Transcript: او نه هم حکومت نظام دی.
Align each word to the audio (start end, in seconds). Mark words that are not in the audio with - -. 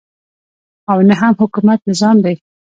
او 0.91 0.97
نه 1.07 1.15
هم 1.21 1.33
حکومت 1.41 1.79
نظام 1.89 2.17
دی. 2.25 2.35